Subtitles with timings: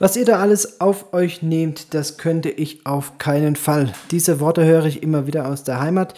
[0.00, 3.92] Was ihr da alles auf euch nehmt, das könnte ich auf keinen Fall.
[4.10, 6.14] Diese Worte höre ich immer wieder aus der Heimat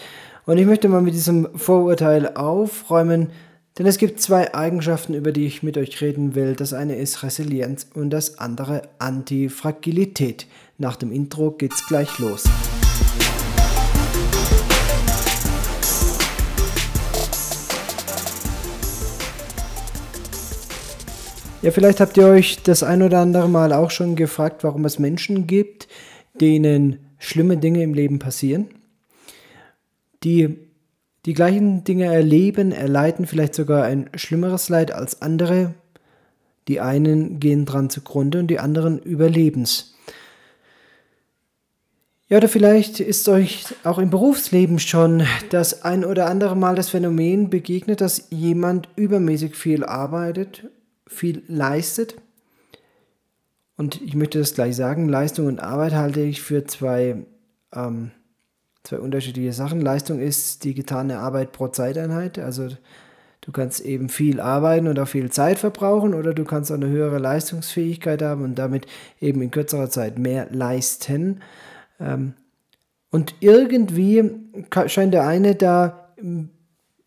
[0.47, 3.29] und ich möchte mal mit diesem Vorurteil aufräumen,
[3.77, 6.55] denn es gibt zwei Eigenschaften, über die ich mit euch reden will.
[6.55, 10.47] Das eine ist Resilienz und das andere Antifragilität.
[10.79, 12.45] Nach dem Intro geht's gleich los.
[21.63, 24.99] Ja, vielleicht habt ihr euch das ein oder andere Mal auch schon gefragt, warum es
[24.99, 25.87] Menschen gibt,
[26.39, 28.67] denen schlimme Dinge im Leben passieren,
[30.23, 30.59] die
[31.25, 35.73] die gleichen Dinge erleben, erleiden vielleicht sogar ein schlimmeres Leid als andere.
[36.67, 39.95] Die einen gehen dran zugrunde und die anderen überleben's.
[42.29, 46.89] Ja, oder vielleicht ist euch auch im Berufsleben schon das ein oder andere Mal das
[46.89, 50.65] Phänomen begegnet, dass jemand übermäßig viel arbeitet,
[51.07, 52.15] viel leistet.
[53.75, 57.25] Und ich möchte das gleich sagen, Leistung und Arbeit halte ich für zwei
[57.73, 58.11] ähm,
[58.87, 59.81] zwei unterschiedliche Sachen.
[59.81, 62.39] Leistung ist die getane Arbeit pro Zeiteinheit.
[62.39, 62.69] Also
[63.41, 66.87] du kannst eben viel arbeiten und auch viel Zeit verbrauchen oder du kannst auch eine
[66.87, 68.87] höhere Leistungsfähigkeit haben und damit
[69.19, 71.41] eben in kürzerer Zeit mehr leisten.
[71.99, 72.33] Ähm,
[73.11, 74.31] und irgendwie
[74.87, 76.13] scheint der eine da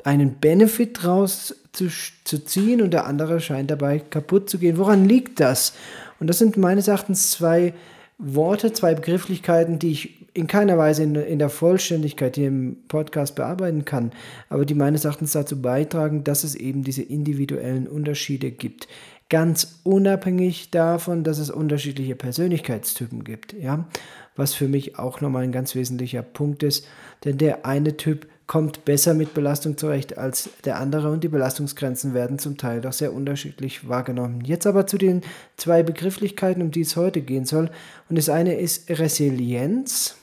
[0.05, 1.89] einen Benefit draus zu,
[2.25, 4.79] zu ziehen und der andere scheint dabei kaputt zu gehen.
[4.79, 5.75] Woran liegt das?
[6.19, 7.75] Und das sind meines Erachtens zwei
[8.19, 13.35] Worte, zwei Begrifflichkeiten, die ich in keiner Weise in, in, der Vollständigkeit hier im Podcast
[13.35, 14.13] bearbeiten kann,
[14.49, 18.87] aber die meines Erachtens dazu beitragen, dass es eben diese individuellen Unterschiede gibt.
[19.29, 23.89] Ganz unabhängig davon, dass es unterschiedliche Persönlichkeitstypen gibt, ja,
[24.37, 26.87] was für mich auch nochmal ein ganz wesentlicher Punkt ist,
[27.25, 32.15] denn der eine Typ kommt besser mit Belastung zurecht als der andere und die Belastungsgrenzen
[32.15, 34.41] werden zum Teil doch sehr unterschiedlich wahrgenommen.
[34.45, 35.23] Jetzt aber zu den
[35.57, 37.71] zwei Begrifflichkeiten, um die es heute gehen soll.
[38.09, 40.17] Und das eine ist Resilienz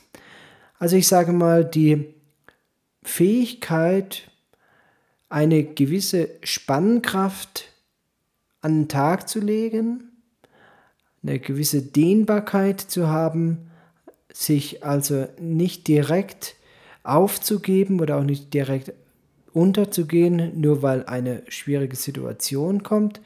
[0.79, 2.13] also ich sage mal, die
[3.03, 4.29] Fähigkeit,
[5.29, 7.65] eine gewisse Spannkraft
[8.61, 10.11] an den Tag zu legen,
[11.23, 13.71] eine gewisse Dehnbarkeit zu haben,
[14.31, 16.55] sich also nicht direkt
[17.07, 18.93] aufzugeben oder auch nicht direkt
[19.53, 23.21] unterzugehen, nur weil eine schwierige Situation kommt.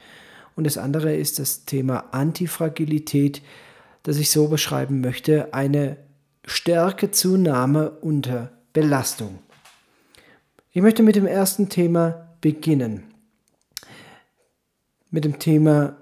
[0.56, 3.42] Und das andere ist das Thema Antifragilität,
[4.02, 5.96] das ich so beschreiben möchte, eine
[6.44, 9.38] Stärkezunahme unter Belastung.
[10.72, 13.04] Ich möchte mit dem ersten Thema beginnen.
[15.10, 15.96] Mit dem Thema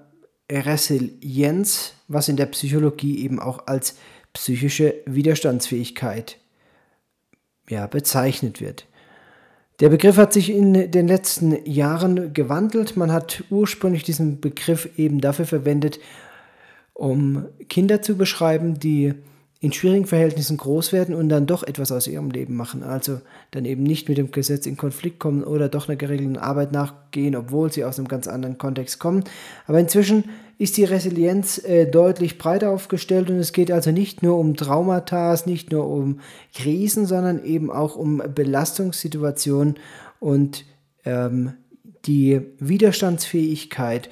[0.49, 3.97] Resilienz, was in der Psychologie eben auch als
[4.33, 6.37] psychische Widerstandsfähigkeit
[7.71, 8.85] ja, bezeichnet wird.
[9.79, 12.97] Der Begriff hat sich in den letzten Jahren gewandelt.
[12.97, 15.99] Man hat ursprünglich diesen Begriff eben dafür verwendet,
[16.93, 19.15] um Kinder zu beschreiben, die
[19.63, 22.81] in schwierigen Verhältnissen groß werden und dann doch etwas aus ihrem Leben machen.
[22.81, 26.71] Also dann eben nicht mit dem Gesetz in Konflikt kommen oder doch einer geregelten Arbeit
[26.71, 29.23] nachgehen, obwohl sie aus einem ganz anderen Kontext kommen.
[29.67, 30.23] Aber inzwischen
[30.57, 35.37] ist die Resilienz äh, deutlich breiter aufgestellt und es geht also nicht nur um Traumata,
[35.45, 36.21] nicht nur um
[36.55, 39.75] Krisen, sondern eben auch um Belastungssituationen
[40.19, 40.65] und
[41.05, 41.53] ähm,
[42.05, 44.09] die Widerstandsfähigkeit,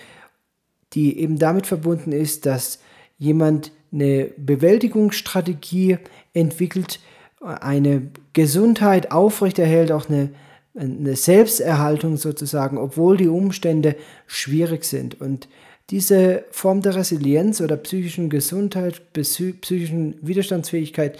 [0.93, 2.77] die eben damit verbunden ist, dass
[3.17, 5.97] jemand eine Bewältigungsstrategie
[6.33, 6.99] entwickelt,
[7.41, 10.29] eine Gesundheit aufrechterhält, auch eine,
[10.75, 13.95] eine Selbsterhaltung sozusagen, obwohl die Umstände
[14.27, 15.19] schwierig sind.
[15.19, 15.47] Und
[15.89, 21.17] diese Form der Resilienz oder psychischen Gesundheit, psychischen Widerstandsfähigkeit,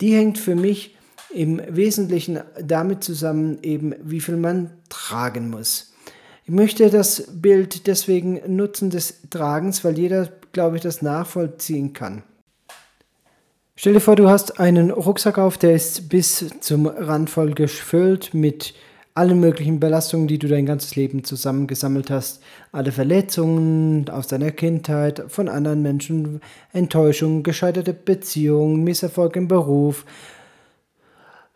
[0.00, 0.96] die hängt für mich
[1.32, 5.92] im Wesentlichen damit zusammen, eben wie viel man tragen muss.
[6.44, 12.22] Ich möchte das Bild deswegen nutzen des Tragens, weil jeder glaube ich, das nachvollziehen kann.
[13.74, 18.34] Stell dir vor, du hast einen Rucksack auf, der ist bis zum Rand voll gefüllt
[18.34, 18.74] mit
[19.14, 22.42] allen möglichen Belastungen, die du dein ganzes Leben zusammengesammelt hast.
[22.70, 26.40] Alle Verletzungen aus deiner Kindheit, von anderen Menschen,
[26.72, 30.04] Enttäuschungen, gescheiterte Beziehungen, Misserfolg im Beruf,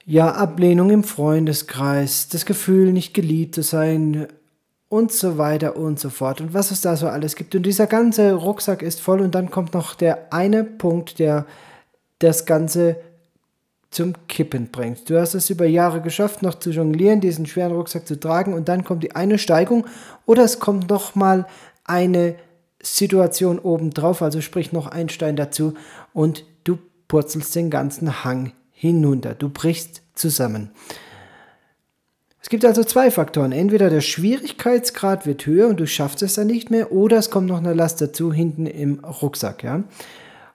[0.04, 4.28] ja, Ablehnung im Freundeskreis, das Gefühl, nicht geliebt zu sein,
[4.96, 7.54] und so weiter und so fort und was es da so alles gibt.
[7.54, 11.44] Und dieser ganze Rucksack ist voll und dann kommt noch der eine Punkt, der
[12.18, 12.96] das Ganze
[13.90, 15.10] zum Kippen bringt.
[15.10, 18.70] Du hast es über Jahre geschafft, noch zu jonglieren, diesen schweren Rucksack zu tragen und
[18.70, 19.86] dann kommt die eine Steigung
[20.24, 21.46] oder es kommt noch mal
[21.84, 22.36] eine
[22.82, 25.74] Situation obendrauf, also sprich noch ein Stein dazu
[26.14, 29.34] und du purzelst den ganzen Hang hinunter.
[29.34, 30.70] Du brichst zusammen.
[32.46, 33.50] Es gibt also zwei Faktoren.
[33.50, 37.48] Entweder der Schwierigkeitsgrad wird höher und du schaffst es dann nicht mehr, oder es kommt
[37.48, 39.64] noch eine Last dazu hinten im Rucksack.
[39.64, 39.82] Ja?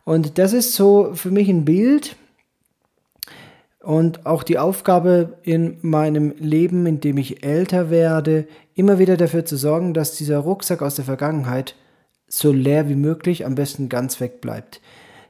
[0.05, 2.15] Und das ist so für mich ein Bild
[3.81, 9.43] und auch die Aufgabe in meinem Leben, in dem ich älter werde, immer wieder dafür
[9.43, 11.75] zu sorgen, dass dieser Rucksack aus der Vergangenheit
[12.25, 14.79] so leer wie möglich, am besten ganz weg bleibt.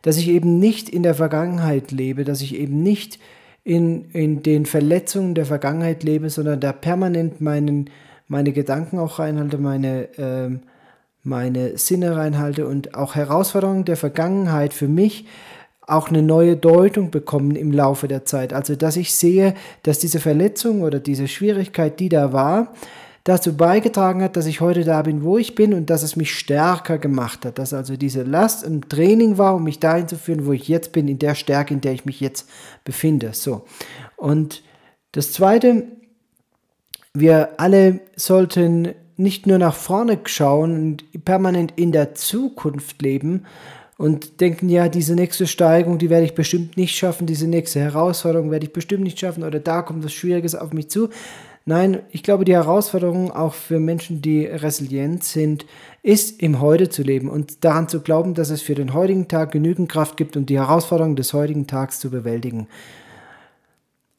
[0.03, 3.17] Dass ich eben nicht in der Vergangenheit lebe, dass ich eben nicht
[3.63, 7.89] in, in den Verletzungen der Vergangenheit lebe, sondern da permanent meinen,
[8.27, 10.49] meine Gedanken auch reinhalte, meine, äh,
[11.23, 15.25] meine Sinne reinhalte und auch Herausforderungen der Vergangenheit für mich
[15.85, 18.53] auch eine neue Deutung bekommen im Laufe der Zeit.
[18.53, 22.73] Also dass ich sehe, dass diese Verletzung oder diese Schwierigkeit, die da war,
[23.23, 26.33] dazu beigetragen hat, dass ich heute da bin, wo ich bin und dass es mich
[26.33, 27.59] stärker gemacht hat.
[27.59, 30.91] Dass also diese Last ein Training war, um mich dahin zu führen, wo ich jetzt
[30.91, 32.49] bin, in der Stärke, in der ich mich jetzt
[32.83, 33.31] befinde.
[33.33, 33.65] So.
[34.17, 34.63] Und
[35.11, 35.83] das Zweite,
[37.13, 43.45] wir alle sollten nicht nur nach vorne schauen und permanent in der Zukunft leben
[43.97, 48.49] und denken, ja, diese nächste Steigung, die werde ich bestimmt nicht schaffen, diese nächste Herausforderung
[48.49, 51.09] werde ich bestimmt nicht schaffen oder da kommt was Schwieriges auf mich zu,
[51.65, 55.65] Nein, ich glaube, die Herausforderung auch für Menschen, die resilient sind,
[56.01, 59.51] ist im Heute zu leben und daran zu glauben, dass es für den heutigen Tag
[59.51, 62.67] genügend Kraft gibt, um die Herausforderungen des heutigen Tags zu bewältigen.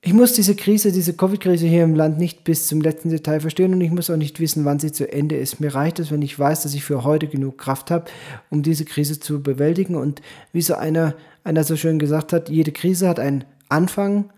[0.05, 3.73] Ich muss diese Krise, diese Covid-Krise hier im Land nicht bis zum letzten Detail verstehen
[3.73, 5.61] und ich muss auch nicht wissen, wann sie zu Ende ist.
[5.61, 8.07] Mir reicht es, wenn ich weiß, dass ich für heute genug Kraft habe,
[8.51, 9.95] um diese Krise zu bewältigen.
[9.95, 10.21] Und
[10.53, 14.33] wie so einer, einer so schön gesagt hat, jede Krise hat einen Anfang,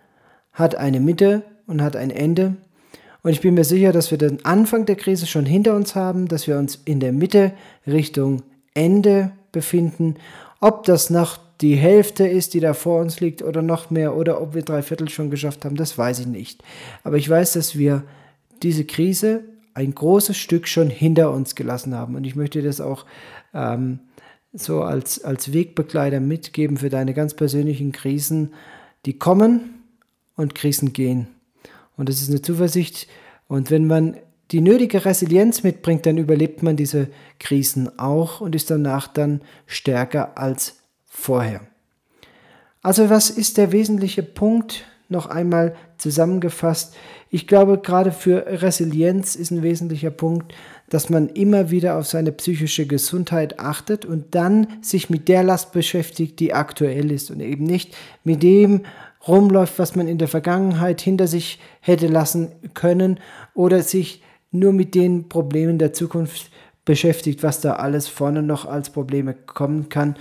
[0.52, 2.56] hat eine Mitte und hat ein Ende.
[3.24, 6.28] Und ich bin mir sicher, dass wir den Anfang der Krise schon hinter uns haben,
[6.28, 7.52] dass wir uns in der Mitte
[7.86, 8.42] Richtung
[8.74, 10.16] Ende befinden.
[10.60, 14.42] Ob das noch die Hälfte ist, die da vor uns liegt oder noch mehr oder
[14.42, 16.62] ob wir drei Viertel schon geschafft haben, das weiß ich nicht.
[17.02, 18.02] Aber ich weiß, dass wir
[18.62, 22.16] diese Krise ein großes Stück schon hinter uns gelassen haben.
[22.16, 23.06] Und ich möchte das auch
[23.54, 24.00] ähm,
[24.52, 28.52] so als, als Wegbegleiter mitgeben für deine ganz persönlichen Krisen,
[29.06, 29.82] die kommen
[30.36, 31.33] und Krisen gehen.
[31.96, 33.08] Und das ist eine Zuversicht.
[33.48, 34.16] Und wenn man
[34.50, 37.08] die nötige Resilienz mitbringt, dann überlebt man diese
[37.38, 40.76] Krisen auch und ist danach dann stärker als
[41.06, 41.62] vorher.
[42.82, 44.84] Also was ist der wesentliche Punkt?
[45.08, 46.94] Noch einmal zusammengefasst.
[47.30, 50.54] Ich glaube, gerade für Resilienz ist ein wesentlicher Punkt,
[50.90, 55.72] dass man immer wieder auf seine psychische Gesundheit achtet und dann sich mit der Last
[55.72, 58.82] beschäftigt, die aktuell ist und eben nicht mit dem,
[59.26, 63.20] rumläuft, was man in der Vergangenheit hinter sich hätte lassen können
[63.54, 66.50] oder sich nur mit den Problemen der Zukunft
[66.84, 70.16] beschäftigt, was da alles vorne noch als Probleme kommen kann.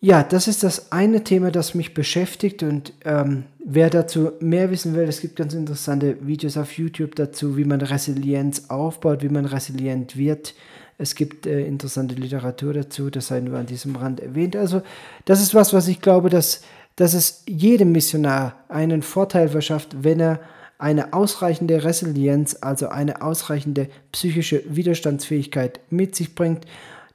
[0.00, 4.94] Ja, das ist das eine Thema, das mich beschäftigt und ähm, wer dazu mehr wissen
[4.94, 9.46] will, es gibt ganz interessante Videos auf YouTube dazu, wie man Resilienz aufbaut, wie man
[9.46, 10.54] resilient wird.
[10.98, 14.56] Es gibt äh, interessante Literatur dazu, das sei nur an diesem Rand erwähnt.
[14.56, 14.82] Also
[15.24, 16.60] das ist was, was ich glaube, dass
[16.96, 20.40] dass es jedem Missionar einen Vorteil verschafft, wenn er
[20.78, 26.66] eine ausreichende Resilienz, also eine ausreichende psychische Widerstandsfähigkeit mit sich bringt.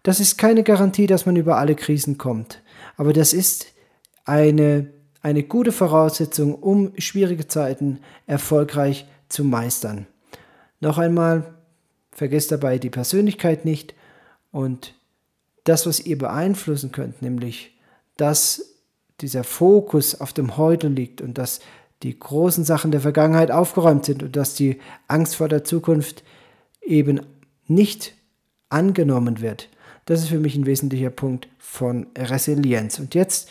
[0.04, 2.62] Das ist keine Garantie, dass man über alle Krisen kommt,
[2.98, 3.68] aber das ist
[4.26, 4.88] eine,
[5.22, 10.08] eine gute Voraussetzung, um schwierige Zeiten erfolgreich zu meistern.
[10.80, 11.54] Noch einmal,
[12.12, 13.94] vergesst dabei die Persönlichkeit nicht
[14.52, 14.94] und
[15.64, 17.78] das, was ihr beeinflussen könnt, nämlich
[18.18, 18.79] das,
[19.22, 21.60] dieser Fokus auf dem Heute liegt und dass
[22.04, 26.24] die großen Sachen der Vergangenheit aufgeräumt sind und dass die Angst vor der Zukunft
[26.82, 27.22] eben
[27.68, 28.14] nicht
[28.70, 29.70] angenommen wird.
[30.06, 33.00] Das ist für mich ein wesentlicher Punkt von Resilienz.
[33.00, 33.50] Und jetzt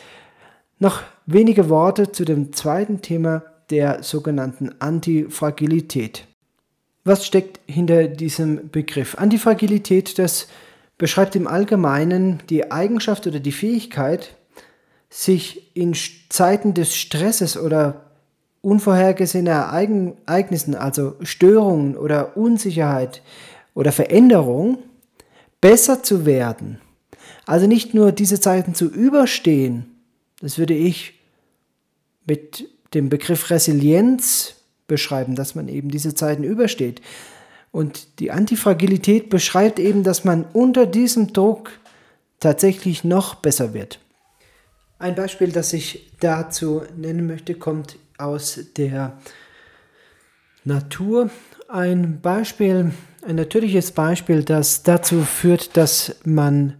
[0.78, 6.26] noch wenige Worte zu dem zweiten Thema der sogenannten Antifragilität.
[7.04, 9.16] Was steckt hinter diesem Begriff?
[9.16, 10.48] Antifragilität, das
[10.96, 14.36] beschreibt im Allgemeinen die Eigenschaft oder die Fähigkeit,
[15.10, 15.94] sich in
[16.28, 18.04] Zeiten des Stresses oder
[18.60, 19.70] unvorhergesehener
[20.26, 23.22] Ereignissen, also Störungen oder Unsicherheit
[23.74, 24.78] oder Veränderung,
[25.60, 26.80] besser zu werden.
[27.46, 29.86] Also nicht nur diese Zeiten zu überstehen,
[30.40, 31.14] das würde ich
[32.26, 34.54] mit dem Begriff Resilienz
[34.86, 37.00] beschreiben, dass man eben diese Zeiten übersteht.
[37.72, 41.70] Und die Antifragilität beschreibt eben, dass man unter diesem Druck
[42.40, 43.98] tatsächlich noch besser wird.
[44.98, 49.18] Ein Beispiel, das ich dazu nennen möchte, kommt aus der
[50.64, 51.30] Natur.
[51.68, 52.92] Ein Beispiel,
[53.26, 56.76] ein natürliches Beispiel, das dazu führt, dass man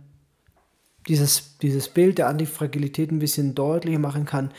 [1.06, 4.50] dieses, dieses Bild der Antifragilität ein bisschen deutlicher machen kann.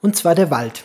[0.00, 0.84] Und zwar der Wald.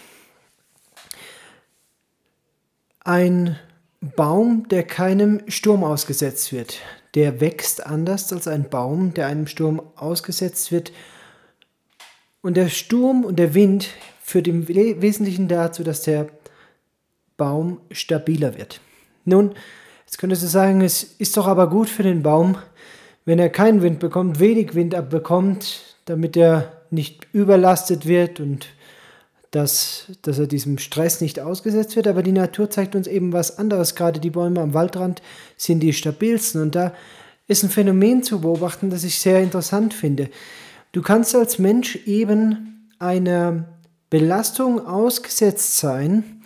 [3.04, 3.58] ein
[4.02, 6.80] Baum, der keinem Sturm ausgesetzt wird.
[7.16, 10.92] Der wächst anders als ein Baum, der einem Sturm ausgesetzt wird.
[12.44, 13.88] Und der Sturm und der Wind
[14.22, 16.28] führt im Wesentlichen dazu, dass der
[17.38, 18.82] Baum stabiler wird.
[19.24, 19.54] Nun,
[20.06, 22.58] jetzt könntest du sagen, es ist doch aber gut für den Baum,
[23.24, 28.68] wenn er keinen Wind bekommt, wenig Wind abbekommt, damit er nicht überlastet wird und
[29.52, 32.08] dass, dass er diesem Stress nicht ausgesetzt wird.
[32.08, 33.96] Aber die Natur zeigt uns eben was anderes.
[33.96, 35.22] Gerade die Bäume am Waldrand
[35.56, 36.62] sind die stabilsten.
[36.62, 36.94] Und da
[37.48, 40.30] ist ein Phänomen zu beobachten, das ich sehr interessant finde.
[40.94, 43.66] Du kannst als Mensch eben einer
[44.12, 46.44] Belastung ausgesetzt sein,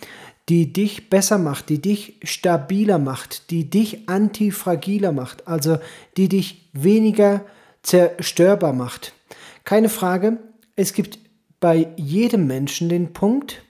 [0.48, 5.78] die dich besser macht, die dich stabiler macht, die dich antifragiler macht, also
[6.16, 7.44] die dich weniger
[7.82, 9.12] zerstörbar macht.
[9.64, 10.38] Keine Frage,
[10.76, 11.18] es gibt
[11.60, 13.62] bei jedem Menschen den Punkt,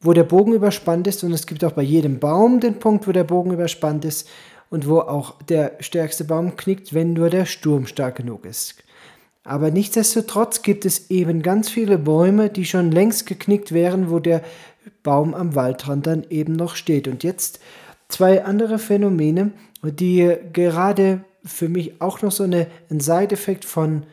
[0.00, 3.12] wo der Bogen überspannt ist und es gibt auch bei jedem Baum den Punkt, wo
[3.12, 4.28] der Bogen überspannt ist
[4.70, 8.76] und wo auch der stärkste Baum knickt, wenn nur der Sturm stark genug ist.
[9.48, 14.42] Aber nichtsdestotrotz gibt es eben ganz viele Bäume, die schon längst geknickt wären, wo der
[15.02, 17.08] Baum am Waldrand dann eben noch steht.
[17.08, 17.60] Und jetzt
[18.08, 19.52] zwei andere Phänomene,
[19.82, 24.04] die gerade für mich auch noch so eine, ein Side-Effekt von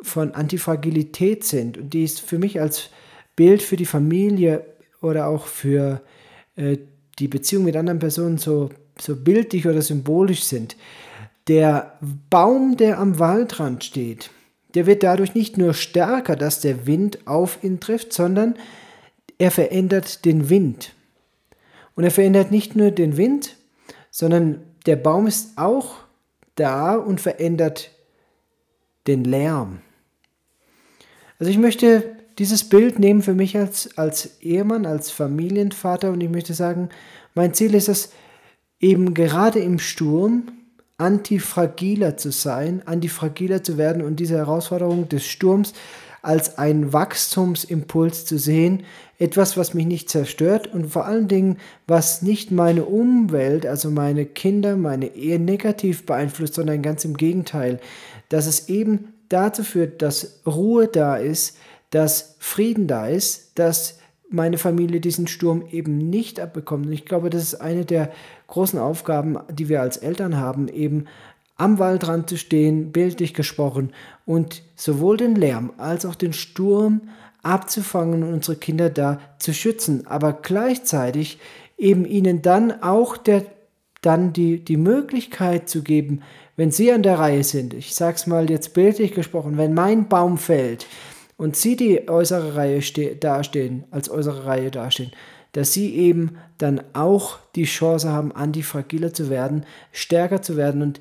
[0.00, 2.90] von Antifragilität sind und die ist für mich als
[3.36, 4.64] Bild für die Familie
[5.00, 6.00] oder auch für
[6.56, 6.78] äh,
[7.18, 10.76] die Beziehung mit anderen Personen so, so bildlich oder symbolisch sind.
[11.48, 11.98] Der
[12.30, 14.30] Baum, der am Waldrand steht,
[14.78, 18.54] der wird dadurch nicht nur stärker, dass der Wind auf ihn trifft, sondern
[19.36, 20.94] er verändert den Wind.
[21.96, 23.56] Und er verändert nicht nur den Wind,
[24.12, 25.96] sondern der Baum ist auch
[26.54, 27.90] da und verändert
[29.08, 29.80] den Lärm.
[31.40, 36.30] Also ich möchte dieses Bild nehmen für mich als, als Ehemann, als Familienvater und ich
[36.30, 36.88] möchte sagen,
[37.34, 38.12] mein Ziel ist es,
[38.78, 40.52] eben gerade im Sturm
[40.98, 45.72] antifragiler zu sein, antifragiler zu werden und diese Herausforderung des Sturms
[46.22, 48.82] als einen Wachstumsimpuls zu sehen,
[49.18, 54.26] etwas, was mich nicht zerstört und vor allen Dingen, was nicht meine Umwelt, also meine
[54.26, 57.80] Kinder, meine Ehe negativ beeinflusst, sondern ganz im Gegenteil,
[58.28, 61.56] dass es eben dazu führt, dass Ruhe da ist,
[61.90, 63.98] dass Frieden da ist, dass
[64.30, 66.86] meine Familie diesen Sturm eben nicht abbekommt.
[66.86, 68.12] Und ich glaube, das ist eine der
[68.48, 71.04] großen Aufgaben, die wir als Eltern haben, eben
[71.56, 73.92] am Waldrand zu stehen, bildlich gesprochen,
[74.26, 77.02] und sowohl den Lärm als auch den Sturm
[77.42, 81.38] abzufangen und unsere Kinder da zu schützen, aber gleichzeitig
[81.76, 83.44] eben ihnen dann auch der,
[84.02, 86.22] dann die, die Möglichkeit zu geben,
[86.56, 90.08] wenn Sie an der Reihe sind, ich sage es mal jetzt bildlich gesprochen, wenn mein
[90.08, 90.86] Baum fällt
[91.36, 92.80] und Sie die äußere Reihe
[93.14, 95.12] dastehen, als äußere Reihe dastehen,
[95.58, 101.00] dass Sie eben dann auch die Chance haben, antifragiler zu werden, stärker zu werden und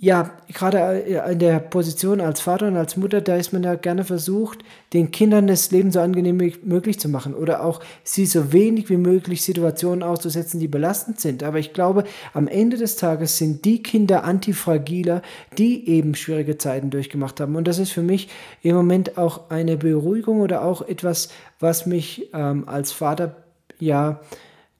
[0.00, 3.74] ja, gerade äh, in der Position als Vater und als Mutter, da ist man ja
[3.74, 4.60] gerne versucht,
[4.92, 8.88] den Kindern das Leben so angenehm wie möglich zu machen oder auch sie so wenig
[8.90, 11.42] wie möglich Situationen auszusetzen, die belastend sind.
[11.42, 15.20] Aber ich glaube, am Ende des Tages sind die Kinder antifragiler,
[15.58, 17.56] die eben schwierige Zeiten durchgemacht haben.
[17.56, 18.28] Und das ist für mich
[18.62, 23.47] im Moment auch eine Beruhigung oder auch etwas, was mich ähm, als Vater
[23.80, 24.20] ja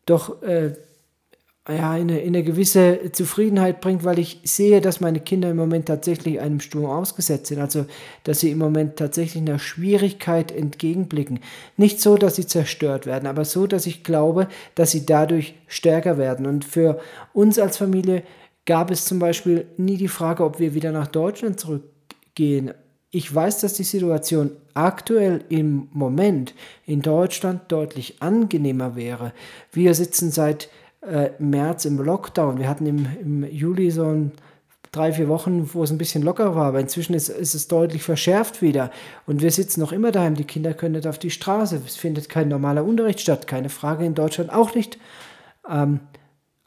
[0.07, 0.73] doch äh,
[1.69, 6.41] ja, eine, eine gewisse Zufriedenheit bringt, weil ich sehe, dass meine Kinder im Moment tatsächlich
[6.41, 7.61] einem Sturm ausgesetzt sind.
[7.61, 7.85] Also,
[8.25, 11.41] dass sie im Moment tatsächlich einer Schwierigkeit entgegenblicken.
[11.77, 16.17] Nicht so, dass sie zerstört werden, aber so, dass ich glaube, dass sie dadurch stärker
[16.17, 16.47] werden.
[16.47, 17.01] Und für
[17.35, 18.23] uns als Familie
[18.65, 22.73] gab es zum Beispiel nie die Frage, ob wir wieder nach Deutschland zurückgehen.
[23.11, 29.33] Ich weiß, dass die Situation aktuell im Moment in Deutschland deutlich angenehmer wäre.
[29.73, 30.69] Wir sitzen seit
[31.01, 32.59] äh, März im Lockdown.
[32.59, 34.33] Wir hatten im, im Juli so ein
[34.93, 38.03] drei, vier Wochen, wo es ein bisschen locker war, aber inzwischen ist, ist, es deutlich
[38.03, 38.91] verschärft wieder.
[39.27, 41.81] Und wir sitzen noch immer daheim, die Kinder können nicht auf die Straße.
[41.87, 44.99] Es findet kein normaler Unterricht statt, keine Frage, in Deutschland auch nicht.
[45.69, 46.01] Ähm,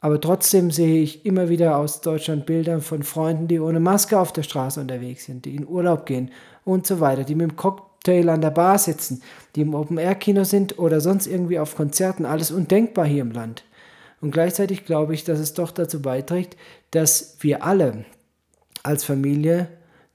[0.02, 4.32] aber trotzdem sehe ich immer wieder aus Deutschland Bilder von Freunden, die ohne Maske auf
[4.32, 6.32] der Straße unterwegs sind, die in Urlaub gehen
[6.64, 9.22] und so weiter, die mit dem Cocktail an der Bar sitzen,
[9.54, 12.26] die im Open-Air-Kino sind oder sonst irgendwie auf Konzerten.
[12.26, 13.62] Alles undenkbar hier im Land.
[14.20, 16.56] Und gleichzeitig glaube ich, dass es doch dazu beiträgt,
[16.90, 18.04] dass wir alle
[18.82, 19.68] als Familie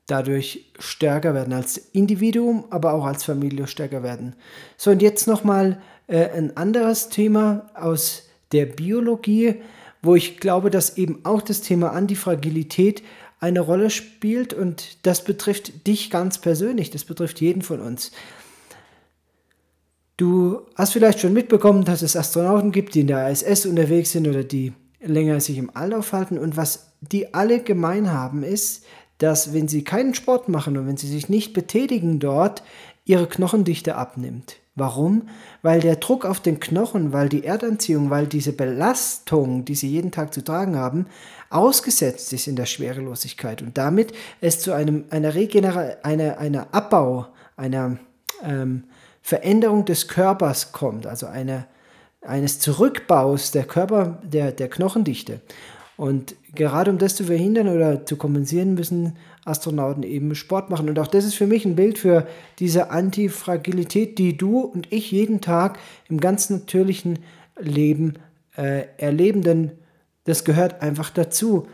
[0.06, 4.36] dadurch stärker werden, als Individuum, aber auch als Familie stärker werden.
[4.76, 9.56] So, und jetzt nochmal äh, ein anderes Thema aus der Biologie,
[10.02, 13.04] wo ich glaube, dass eben auch das Thema Antifragilität
[13.40, 18.12] eine Rolle spielt und das betrifft dich ganz persönlich, das betrifft jeden von uns.
[20.18, 24.28] Du hast vielleicht schon mitbekommen, dass es Astronauten gibt, die in der ISS unterwegs sind
[24.28, 26.40] oder die länger sich im All aufhalten.
[26.40, 28.84] Und was die alle gemein haben, ist,
[29.20, 32.64] dass wenn sie keinen Sport machen und wenn sie sich nicht betätigen dort,
[33.06, 34.58] ihre Knochendichte abnimmt.
[34.78, 35.28] Warum?
[35.64, 40.12] Weil der Druck auf den Knochen, weil die Erdanziehung, weil diese Belastung, die sie jeden
[40.12, 41.08] Tag zu tragen haben,
[41.50, 47.26] ausgesetzt ist in der Schwerelosigkeit und damit es zu einem einer Regenera einer, einer Abbau,
[47.56, 47.98] einer
[48.44, 48.84] ähm,
[49.24, 51.66] Veränderung des Körpers kommt, also eine,
[52.22, 55.42] eines Zurückbaus der Körper, der, der Knochendichte.
[55.98, 60.90] Und gerade um das zu verhindern oder zu kompensieren, müssen Astronauten eben Sport machen.
[60.90, 62.28] Und auch das ist für mich ein Bild für
[62.60, 67.20] diese Antifragilität, die du und ich jeden Tag im ganz natürlichen
[67.60, 68.14] Leben
[68.56, 69.42] äh, erleben.
[69.42, 69.72] Denn
[70.26, 71.68] das gehört einfach dazu.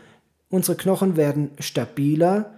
[0.48, 2.54] Unsere Knochen werden stabiler,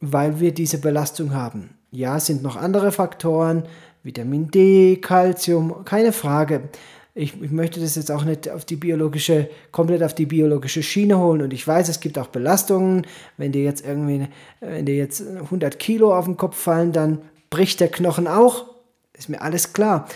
[0.00, 1.70] weil wir diese Belastung haben.
[1.90, 3.62] Ja, es sind noch andere Faktoren,
[4.02, 6.68] Vitamin D, Calcium, keine Frage
[7.16, 11.18] ich, ich, möchte das jetzt auch nicht auf die biologische, komplett auf die biologische Schiene
[11.18, 11.40] holen.
[11.40, 13.06] Und ich weiß, es gibt auch Belastungen.
[13.38, 14.28] Wenn dir jetzt irgendwie,
[14.60, 18.66] wenn dir jetzt 100 Kilo auf den Kopf fallen, dann bricht der Knochen auch.
[19.14, 20.06] Ist mir alles klar.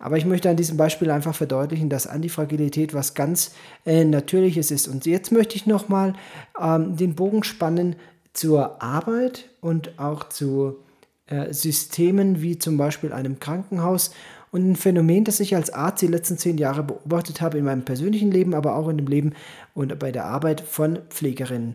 [0.00, 3.54] Aber ich möchte an diesem Beispiel einfach verdeutlichen, dass Antifragilität was ganz
[3.86, 4.88] äh, Natürliches ist.
[4.88, 6.14] Und jetzt möchte ich nochmal
[6.60, 7.94] ähm, den Bogen spannen
[8.32, 10.78] zur Arbeit und auch zu
[11.26, 14.10] äh, Systemen wie zum Beispiel einem Krankenhaus
[14.52, 17.84] und ein Phänomen, das ich als Arzt die letzten zehn Jahre beobachtet habe in meinem
[17.84, 19.32] persönlichen Leben, aber auch in dem Leben
[19.74, 21.74] und bei der Arbeit von Pflegerinnen.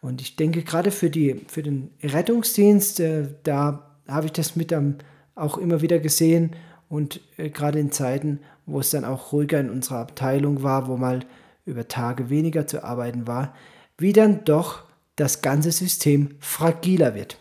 [0.00, 4.72] Und ich denke gerade für, die, für den Rettungsdienst, äh, da habe ich das mit
[4.72, 4.96] am,
[5.34, 6.56] auch immer wieder gesehen
[6.88, 10.96] und äh, gerade in Zeiten, wo es dann auch ruhiger in unserer Abteilung war, wo
[10.96, 11.20] mal
[11.66, 13.54] über Tage weniger zu arbeiten war,
[13.98, 14.84] wie dann doch
[15.16, 17.38] das ganze System fragiler wird.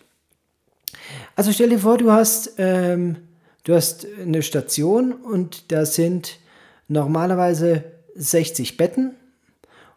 [1.38, 3.18] Also stell dir vor, du hast ähm,
[3.64, 6.40] Du hast eine Station und da sind
[6.88, 7.84] normalerweise
[8.16, 9.16] 60 Betten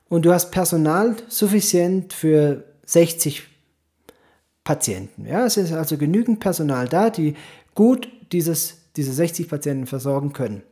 [0.09, 3.43] und du hast Personal suffizient für 60
[4.63, 5.27] Patienten.
[5.27, 7.35] Ja, es ist also genügend Personal da, die
[7.75, 10.63] gut dieses, diese 60 Patienten versorgen können.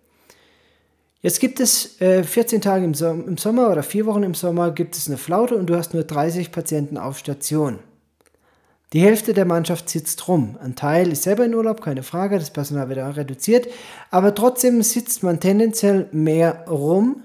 [1.20, 4.72] Jetzt gibt es äh, 14 Tage im, so im Sommer oder vier Wochen im Sommer
[4.72, 7.78] gibt es eine Flaute und du hast nur 30 Patienten auf Station.
[8.94, 10.56] Die Hälfte der Mannschaft sitzt rum.
[10.62, 13.66] Ein Teil ist selber in Urlaub, keine Frage, das Personal wird auch reduziert,
[14.12, 17.24] aber trotzdem sitzt man tendenziell mehr rum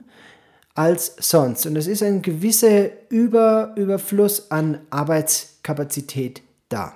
[0.73, 1.67] als sonst.
[1.67, 6.95] Und es ist ein gewisser Über Überfluss an Arbeitskapazität da.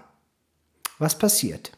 [0.97, 1.71] Was passiert?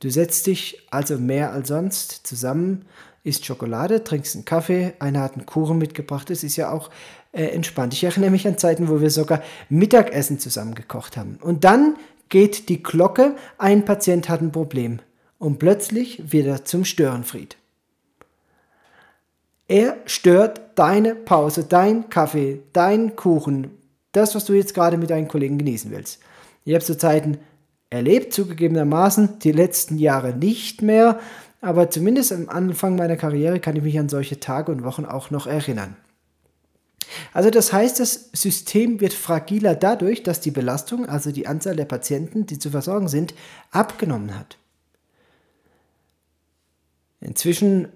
[0.00, 2.86] Du setzt dich also mehr als sonst zusammen,
[3.24, 6.30] isst Schokolade, trinkst einen Kaffee, einer hat einen Kuchen mitgebracht.
[6.30, 6.88] Das ist ja auch
[7.34, 7.92] äh, entspannt.
[7.92, 11.38] Ich erinnere mich an Zeiten, wo wir sogar Mittagessen zusammen gekocht haben.
[11.42, 11.96] Und dann
[12.28, 15.00] geht die Glocke, ein Patient hat ein Problem.
[15.38, 17.56] Und plötzlich wird er zum Störenfried.
[19.66, 23.70] Er stört deine Pause, dein Kaffee, dein Kuchen,
[24.12, 26.20] das, was du jetzt gerade mit deinen Kollegen genießen willst.
[26.64, 27.38] Ich habe so Zeiten
[27.90, 31.18] erlebt, zugegebenermaßen, die letzten Jahre nicht mehr,
[31.60, 35.30] aber zumindest am Anfang meiner Karriere kann ich mich an solche Tage und Wochen auch
[35.30, 35.96] noch erinnern.
[37.32, 41.84] Also das heißt, das System wird fragiler dadurch, dass die Belastung, also die Anzahl der
[41.84, 43.34] Patienten, die zu versorgen sind,
[43.70, 44.58] abgenommen hat.
[47.24, 47.88] Inzwischen,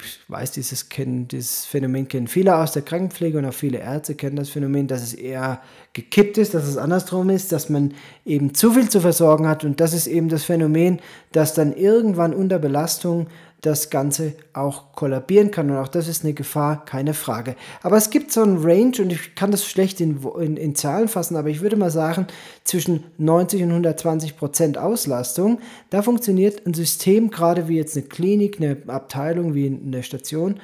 [0.00, 4.36] ich weiß, dieses, dieses Phänomen kennen viele aus der Krankenpflege und auch viele Ärzte kennen
[4.36, 5.60] das Phänomen, dass es eher
[5.92, 9.80] gekippt ist, dass es andersrum ist, dass man eben zu viel zu versorgen hat und
[9.80, 11.00] das ist eben das Phänomen,
[11.32, 13.26] dass dann irgendwann unter Belastung
[13.62, 15.70] das Ganze auch kollabieren kann.
[15.70, 17.56] Und auch das ist eine Gefahr, keine Frage.
[17.82, 21.08] Aber es gibt so einen Range und ich kann das schlecht in, in, in Zahlen
[21.08, 22.26] fassen, aber ich würde mal sagen,
[22.64, 28.60] zwischen 90 und 120 Prozent Auslastung, da funktioniert ein System, gerade wie jetzt eine Klinik,
[28.60, 30.60] eine Abteilung, wie eine Station,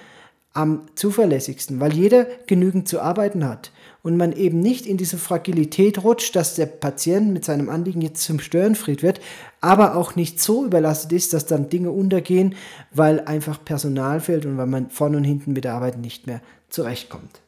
[0.52, 3.72] am zuverlässigsten, weil jeder genügend zu arbeiten hat
[4.02, 8.24] und man eben nicht in diese Fragilität rutscht, dass der Patient mit seinem Anliegen jetzt
[8.24, 9.20] zum Störenfried wird,
[9.60, 12.56] aber auch nicht so überlastet ist, dass dann Dinge untergehen,
[12.92, 16.40] weil einfach Personal fehlt und weil man vorne und hinten mit der Arbeit nicht mehr
[16.68, 17.40] zurechtkommt.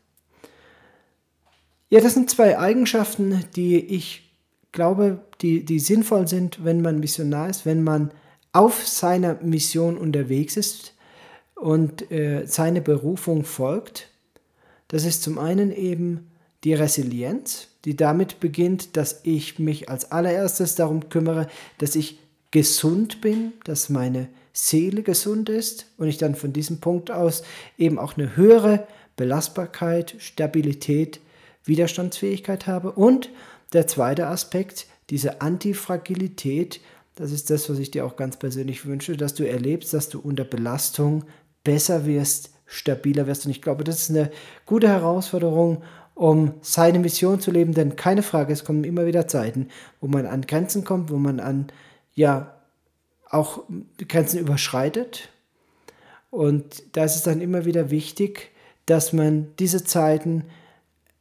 [1.90, 4.32] Ja, das sind zwei Eigenschaften, die ich
[4.72, 8.10] glaube, die, die sinnvoll sind, wenn man Missionar ist, wenn man
[8.52, 10.94] auf seiner Mission unterwegs ist
[11.54, 14.08] und äh, seine Berufung folgt.
[14.88, 16.30] Das ist zum einen eben
[16.64, 21.46] die Resilienz, die damit beginnt, dass ich mich als allererstes darum kümmere,
[21.78, 22.18] dass ich
[22.50, 27.42] gesund bin, dass meine Seele gesund ist und ich dann von diesem Punkt aus
[27.76, 31.20] eben auch eine höhere Belastbarkeit, Stabilität,
[31.64, 32.92] Widerstandsfähigkeit habe.
[32.92, 33.30] Und
[33.72, 36.80] der zweite Aspekt, diese Antifragilität,
[37.16, 40.18] Das ist das, was ich dir auch ganz persönlich wünsche, dass du erlebst, dass du
[40.18, 41.24] unter Belastung
[41.62, 43.44] besser wirst, stabiler wirst.
[43.46, 44.32] Und ich glaube, das ist eine
[44.66, 45.82] gute Herausforderung,
[46.14, 49.68] um seine Mission zu leben, denn keine Frage, es kommen immer wieder Zeiten,
[50.00, 51.66] wo man an Grenzen kommt, wo man an,
[52.14, 52.54] ja,
[53.30, 53.64] auch
[54.08, 55.28] Grenzen überschreitet.
[56.30, 58.50] Und da ist es dann immer wieder wichtig,
[58.86, 60.44] dass man diese Zeiten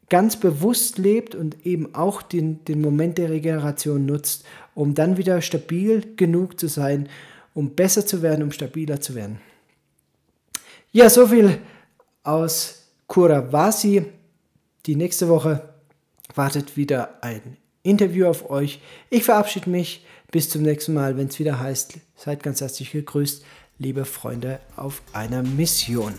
[0.10, 5.41] ganz bewusst lebt und eben auch den, den Moment der Regeneration nutzt, um dann wieder
[5.41, 7.10] stabil genug zu sein,
[7.53, 9.39] um besser zu werden, um stabiler zu werden.
[10.91, 11.60] Ja, so viel
[12.23, 14.06] aus Kuravasi.
[14.86, 15.69] Die nächste Woche
[16.36, 18.82] wartet wieder ein Interview auf euch.
[19.10, 20.06] Ich verabschiede mich.
[20.30, 23.46] Bis zum nächsten Mal, wenn es wieder heißt, seid ganz herzlich gegrüßt,
[23.78, 26.13] liebe Freunde auf einer Mission.